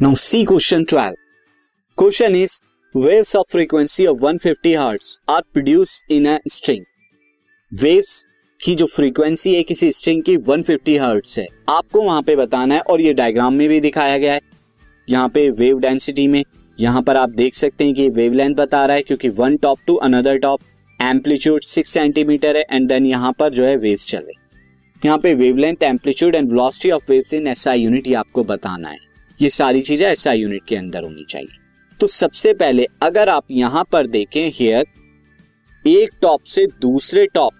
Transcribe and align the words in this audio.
Now 0.00 0.14
C 0.14 0.42
question 0.44 0.84
12 0.84 1.12
question 1.98 2.34
is 2.36 2.52
waves 2.94 3.34
of 3.34 3.44
frequency 3.50 4.06
of 4.06 4.24
150 4.24 4.72
hertz 4.74 5.10
are 5.28 5.42
produced 5.54 6.10
in 6.10 6.26
a 6.26 6.34
string. 6.54 6.80
Waves 7.72 8.14
की 8.60 8.74
जो 8.74 8.86
frequency 8.86 9.54
है 9.54 9.62
किसी 9.62 9.90
string 9.92 10.22
की 10.22 10.36
150 10.36 10.98
hertz 11.00 11.38
है। 11.38 11.46
आपको 11.68 12.02
वहाँ 12.02 12.22
पे 12.22 12.36
बताना 12.36 12.74
है 12.74 12.80
और 12.80 13.00
ये 13.00 13.12
डायग्राम 13.12 13.54
में 13.54 13.68
भी 13.68 13.80
दिखाया 13.80 14.18
गया 14.18 14.32
है। 14.32 14.40
यहाँ 15.08 15.28
पे 15.28 15.48
वेव 15.52 15.78
डेंसिटी 15.78 16.26
में, 16.26 16.42
यहाँ 16.78 17.02
पर 17.02 17.16
आप 17.16 17.30
देख 17.30 17.54
सकते 17.54 17.84
हैं 17.84 17.94
कि 17.94 18.08
वेव 18.10 18.32
लेंथ 18.32 18.54
बता 18.54 18.84
रहा 18.86 18.96
है 18.96 19.02
क्योंकि 19.02 19.28
one 19.38 19.56
top 19.56 19.78
to 19.86 19.94
another 20.02 20.38
top 20.38 20.60
amplitude 21.02 21.62
six 21.68 21.90
centimetre 21.90 22.56
है 22.56 22.66
एंड 22.70 22.88
देन 22.88 23.06
यहाँ 23.06 23.32
पर 23.32 23.54
जो 23.54 23.64
है 23.64 23.76
वेव्स 23.76 24.10
चल 24.10 24.18
रही 24.18 24.36
यहाँ 25.02 25.18
पे 25.18 25.34
wavelength 25.36 25.82
amplitude 25.82 26.34
and 26.34 26.52
velocity 26.52 26.90
of 26.90 27.10
waves 27.10 27.34
in 27.34 27.46
SI 27.46 27.80
unit 27.80 28.14
आपको 28.16 28.44
बताना 28.44 28.88
है। 28.88 29.13
ये 29.38 29.50
सारी 29.50 29.80
चीज़ें 29.80 30.06
एसआई 30.08 30.38
यूनिट 30.38 30.64
के 30.68 30.76
अंदर 30.76 31.04
होनी 31.04 31.24
चाहिए। 31.28 31.62
तो 32.00 32.06
सबसे 32.06 32.52
पहले 32.54 32.86
अगर 33.02 33.28
आप 33.28 33.44
यहाँ 33.50 33.84
पर 33.92 34.06
देखें 34.06 34.50
हेयर 34.54 34.86
एक 35.84 36.10
टॉप 36.22 36.44
से 36.46 36.66
दूसरे 36.80 37.26
टॉप 37.26 37.52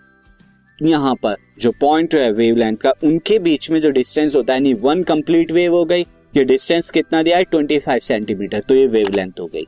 यहाँ 0.79 1.15
पर 1.15 1.37
जो 1.60 1.70
पॉइंट 1.80 2.15
है 2.15 2.30
वेवलेंथ 2.32 2.77
का, 2.77 2.92
उनके 3.05 3.38
बीच 3.38 3.70
में 3.70 3.80
जो 3.80 3.91
डिस्टेंस 3.91 4.37
होता 4.37 4.55
है 4.55 4.73
वन 4.74 5.02
कंप्लीट 5.02 5.52
वेव 5.52 5.74
हो 5.74 5.84
गई, 5.84 6.02
ये 6.34 6.45
डिस्टेंस 6.45 6.91
कितना 6.91 7.23
दिया 7.23 7.37
है? 7.37 7.45
ट्वेंटी 7.45 7.79
फाइव 7.79 8.01
सेंटीमीटर 8.01 8.60
तो 8.60 8.74
ये 8.74 8.87
वेवलेंथ 8.87 9.41
हो 9.41 9.46
गई। 9.46 9.66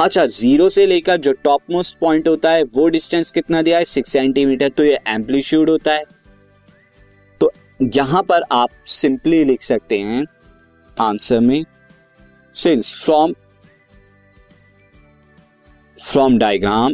अच्छा 0.00 0.24
ज़ीरो 0.26 0.68
से 0.68 0.86
लेकर 0.86 1.16
जो 1.16 1.32
टॉप 1.34 1.70
मोस्ट 1.70 1.98
पॉइंट 1.98 2.28
होता 2.28 2.50
है, 2.50 2.62
वो 2.64 2.88
डिस्टेंस 2.88 3.30
कितना 3.32 3.62
दिया 3.62 3.78
है? 3.78 3.84
सिक्स 3.84 4.10
सेंटीमीटर 4.10 4.68
तो 4.68 4.84
ये 4.84 4.98
एम्पलीट्यूड 5.08 5.70
होता 5.70 5.94
है। 5.94 6.04
तो 7.40 7.52
यहाँ 7.94 8.22
पर 8.22 8.42
आप 8.52 8.70
सिंपली 8.88 9.42
लिख 9.44 9.62
सकते 9.62 9.98
हैं 9.98 10.24
आंसर 11.00 11.40
में 11.40 11.64
since 12.54 12.94
from 13.04 13.32
from 15.98 16.38
diagram 16.38 16.92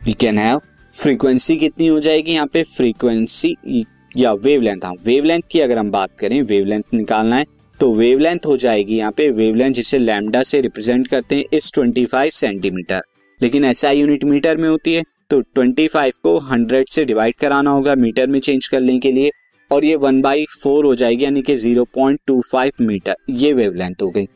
we 0.00 0.12
can 0.12 0.38
have 0.38 0.60
frequency 0.94 1.56
कितनी 1.56 1.86
हो 1.86 2.00
जाएगी 2.00 2.32
यहाँ 2.32 2.46
पे? 2.46 2.62
फ्रीक्वेंसी 2.62 3.84
या 4.16 4.32
वेवलेंथ 4.32 4.84
हाँ 4.84 4.92
वेवलेंथ 5.04 5.42
की 5.50 5.60
अगर 5.60 5.78
हम 5.78 5.90
बात 5.90 6.18
करें 6.18 6.40
वेवलेंथ 6.42 6.82
निकालना 6.94 7.36
है 7.36 7.44
तो 7.80 7.94
वेवलेंथ 7.94 8.46
हो 8.46 8.56
जाएगी 8.56 8.96
यहाँ 8.96 9.12
पे 9.12 9.28
वेवलेंथ 9.30 9.74
जिसे 9.74 9.98
लैम्डा 9.98 10.42
से 10.42 10.60
रिप्रेजेंट 10.60 11.08
करते 11.08 11.36
हैं 11.36 11.44
इस 11.52 11.70
25 11.78 12.32
सेंटीमीटर 12.32 13.02
लेकिन 13.40 13.64
ऐसा 13.64 13.90
यूनिट 13.90 14.24
मीटर 14.24 14.56
में 14.56 14.68
होती 14.68 14.94
है 14.94 15.02
तो 15.30 15.40
25 15.58 16.16
को 16.16 16.38
100 16.48 16.84
से 16.88 17.04
डिवाइड 17.04 17.34
कराना 17.34 17.70
होगा 17.70 17.94
मीटर 17.94 18.26
में 18.26 18.38
चेंज 18.40 18.68
करने 18.68 18.98
के 18.98 19.12
लिए। 19.12 19.30
और 19.72 19.84
ये 19.84 19.96
वन 19.96 20.20
बाई 20.22 20.44
फोर 20.62 20.84
हो 20.84 20.94
जाएगी, 20.94 21.24
यानी 21.24 21.42
कि 21.42 21.56
0.25 21.56 22.80
मीटर 22.80 23.16
ये 23.30 23.52
वेवलेंथ 23.52 24.02
हो 24.02 24.10
गई. 24.10 24.26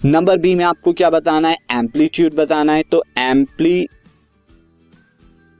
नंबर 0.00 0.38
बी 0.38 0.54
में 0.54 0.64
आपको 0.64 0.92
क्या 0.92 1.10
बताना 1.10 1.48
है? 1.48 1.56
एम्पलीट्यूड 1.72 2.34
बताना 2.34 2.72
है. 2.72 2.82
तो 2.82 3.02
एम्पली 3.18 3.88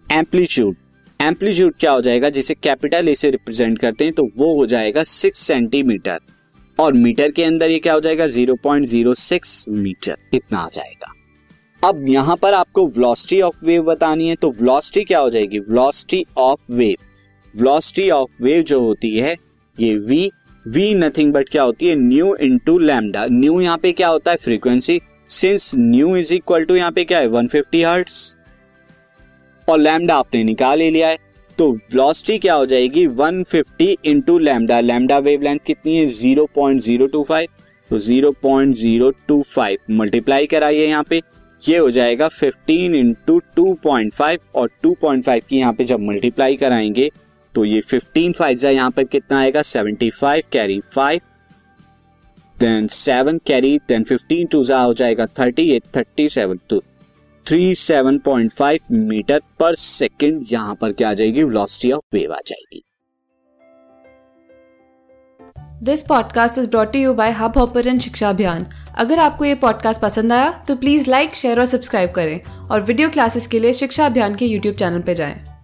एम्पलीट्यूड 0.06 0.76
एम्पलीट्यूड 1.20 1.74
क्या 1.80 1.90
हो 1.90 2.00
जाएगा? 2.00 2.28
जिसे 2.30 2.54
कैपिटल 2.54 3.08
ए 3.08 3.14
से 3.14 3.30
रिप्रेजेंट 3.30 3.78
करते 3.78 4.04
हैं 4.04 4.12
तो 4.14 4.28
वो 4.36 4.54
हो 4.54 4.66
जाएगा 4.66 5.02
सिक्स 5.04 5.38
सेंटीमीटर 5.38 6.18
और 6.78 6.92
मीटर 6.92 7.30
के 7.30 7.44
अंदर 7.44 7.70
ये 7.70 7.78
क्या 7.78 7.94
हो 7.94 8.00
जाएगा? 8.00 8.26
0.06 8.26 9.64
मीटर 9.68 10.16
इतना 10.34 10.58
आ 10.58 10.68
जाएगा. 10.72 11.12
अब 11.82 12.08
यहाँ 12.08 12.36
पर 12.36 12.54
आपको 12.54 12.86
वेलोसिटी 12.86 13.40
ऑफ़ 13.40 13.64
वेव 13.64 13.82
बतानी 13.82 14.28
है 14.28 14.34
तो 14.34 14.50
वेलोसिटी 14.50 15.04
क्या 15.04 15.18
हो 15.18 15.30
जाएगी? 15.30 15.58
Velocity 15.58 16.24
of 16.38 16.72
wave 16.72 16.96
velocity 17.56 18.10
of 18.10 18.42
wave 18.42 18.62
जो 18.62 18.80
होती 18.80 19.18
है, 19.18 19.36
ये 19.80 19.98
v 19.98 20.28
v 20.74 20.94
नथिंग 20.94 21.32
बट 21.32 21.48
क्या 21.48 21.62
होती 21.62 21.88
है? 21.88 21.96
न्यू 21.96 22.34
इंटू 22.36 22.78
लैमडा 22.78 23.26
न्यू 23.30 23.60
यहाँ 23.60 23.78
पे 23.78 23.92
क्या 23.92 24.08
होता 24.08 24.30
है? 24.30 24.36
Frequency 24.36 25.00
since 25.28 25.72
nu 25.78 26.16
is 26.16 26.34
equal 26.34 26.64
to 26.64 26.76
यहाँ 26.76 26.92
पे 26.92 27.04
क्या 27.04 27.18
है? 27.18 27.28
150 27.28 27.48
फिफ्टी 27.48 27.82
हर्ट्स 27.82 28.36
और 29.68 29.78
लैमडा 29.78 30.14
आपने 30.14 30.44
निकाल 30.44 30.80
ही 30.80 30.90
लिया 30.90 31.08
है। 31.08 31.18
तो 31.58 31.72
वेलोसिटी 31.72 32.38
क्या 32.38 32.54
हो 32.54 32.66
जाएगी? 32.66 33.06
150 33.06 33.44
fifty 33.44 33.96
into 34.04 34.38
lambda 34.38 34.80
lambda 34.80 35.18
wavelength 35.18 35.58
कितनी 35.66 35.96
है? 35.96 36.06
0.025 36.06 37.46
तो 37.90 37.98
0.025 37.98 39.76
मल्टीप्लाई 39.90 40.46
कराइए 40.46 40.86
यहाँ 40.86 41.04
पे। 41.10 41.22
ये 41.68 41.76
हो 41.78 41.90
जाएगा 41.90 42.28
15 42.28 42.94
इंटू 42.94 43.38
टू 43.56 43.78
और 44.54 44.70
2.5 44.86 45.46
की 45.46 45.58
यहाँ 45.58 45.72
पे 45.72 45.84
जब 45.84 46.00
मल्टीप्लाई 46.00 46.56
कराएँगे 46.56 47.10
तो 47.56 47.64
ये 47.64 47.80
15 47.82 48.32
फाइव 48.32 48.66
यहाँ 48.66 48.90
पर 48.90 49.04
कितना 49.04 49.38
आएगा? 49.38 49.60
75 49.60 50.42
carry 50.52 50.80
5 50.94 51.20
then 52.56 52.86
7 52.86 53.38
carry 53.46 53.78
then 53.88 54.04
15 54.04 54.50
two 54.52 54.62
जा 54.64 54.80
हो 54.80 54.94
जाएगा 54.94 55.26
30 55.38 55.58
ये 55.58 55.80
37 55.96 56.58
तो 56.70 56.82
37.5 57.46 58.90
मीटर 58.92 59.40
पर 59.60 59.74
सेकंड 59.74 60.44
यहाँ 60.52 60.74
पर 60.74 60.92
क्या 60.92 61.10
आ 61.10 61.14
जाएगी? 61.14 61.44
वेलोसिटी 61.44 61.92
ऑफ़ 61.92 62.16
वेव 62.16 62.32
आ 62.32 62.38
जाएगी। 62.46 62.82
This 65.82 66.02
podcast 66.02 66.58
is 66.58 66.68
brought 66.68 66.96
you 66.96 67.14
by 67.14 67.32
Hubhopper 67.58 67.98
Shiksha 67.98 68.30
Abhiyan 68.30 68.66
अगर 68.98 69.18
आपको 69.18 69.44
ये 69.44 69.54
पॉडकास्ट 69.54 70.00
पसंद 70.00 70.32
आया 70.32 70.64
तो 70.68 70.76
प्लीज़ 70.76 71.10
लाइक 71.10 71.34
शेयर 71.34 71.60
और 71.60 71.66
सब्सक्राइब 71.66 72.12
करें 72.12 72.40
और 72.68 72.82
वीडियो 72.82 73.08
क्लासेस 73.08 73.46
के 73.46 73.58
लिए 73.58 73.72
शिक्षा 73.72 74.06
अभियान 74.06 74.34
के 74.34 74.46
यूट्यूब 74.46 74.76
चैनल 74.76 75.02
पर 75.02 75.12
जाएँ। 75.12 75.55